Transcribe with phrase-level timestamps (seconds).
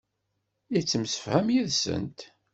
[0.73, 2.19] Yettemsefham yid-sent.